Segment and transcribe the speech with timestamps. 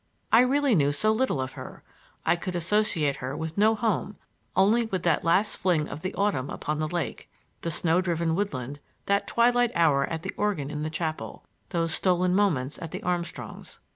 [0.31, 1.83] I really knew so little of her;
[2.25, 4.15] I could associate her with no home,
[4.55, 7.29] only with that last fling of the autumn upon the lake,
[7.61, 12.33] the snow driven woodland, that twilight hour at the organ in the chapel, those stolen
[12.33, 13.79] moments at the Armstrongs'.